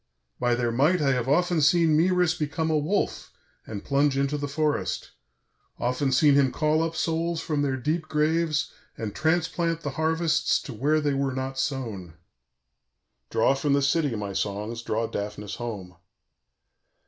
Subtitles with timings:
[0.39, 3.31] By their might I have often seen Mœris become a wolf
[3.67, 5.11] and plunge into the forest,
[5.77, 10.73] often seen him call up souls from their deep graves and transplant the harvests to
[10.73, 12.15] where they were not sown.
[13.29, 15.95] "_Draw from the city, my songs, draw Daphnis home.